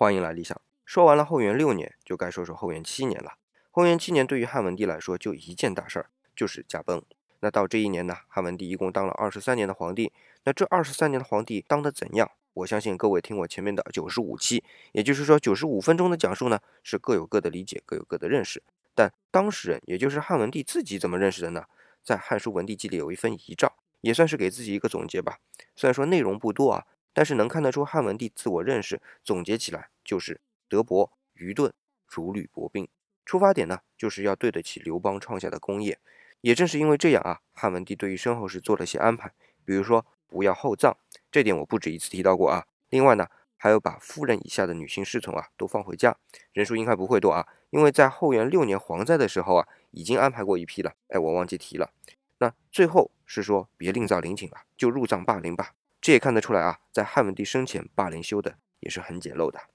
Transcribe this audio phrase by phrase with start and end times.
[0.00, 0.56] 欢迎来理想。
[0.84, 3.32] 说完了后元六年，就该说说后元七年了。
[3.72, 7.02] 后元七年对于汉文帝来说，就一件大事儿，就是驾崩。
[7.40, 10.12] 那到这一年呢，汉文帝一共当了二十三年的皇帝。
[10.44, 12.30] 那这二十三年的皇帝当得怎样？
[12.54, 18.62] 我相信各位听我前面的九十五期，也就是说九十五分钟的讲述呢，是各有各的理解，各有各的认识。
[18.94, 21.64] 但当事人，也就是汉文帝自己怎么认识的呢？
[22.04, 23.72] 在《汉书文帝纪》里有一份遗诏，
[24.02, 25.38] 也算是给自己一个总结吧。
[25.74, 26.86] 虽然说内容不多啊，
[27.18, 31.74] 但是能看得出汉文帝自我认识，总结起来就是德薄、愚钝、
[32.06, 32.86] 如履薄冰。
[33.24, 35.98] 出发点呢，就是要对得起刘邦创下的功业。
[36.42, 39.32] 也正是因为这样啊，汉文帝对于身后事做了些安排，
[39.64, 40.96] 比如说不要厚葬，
[41.28, 42.64] 这点我不止一次提到过啊。
[42.88, 43.26] 另外呢，
[43.56, 46.16] 还有把夫人以下的女性侍从啊都放回家，
[46.52, 50.94] 人数应该不会多啊，因为在后元六年蝗灾的时候啊，已经安排过一批了。
[51.08, 51.90] 哎，我忘记提了。
[52.38, 55.72] 那最后是说别另造陵寝了，就入葬霸陵吧。
[56.00, 59.68] 这也看得出来啊，在汉文帝生前，霸陵修的也是很简陋的。